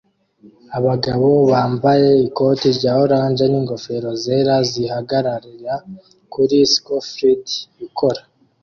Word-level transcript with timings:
Abagabo 0.77 1.29
bambaye 1.51 2.09
ikoti 2.27 2.67
rya 2.77 2.93
orange 3.03 3.43
n'ingofero 3.47 4.09
zera 4.23 4.55
zihagarara 4.71 5.73
kuri 6.33 6.57
scafolds 6.73 7.53
ikora 7.85 8.21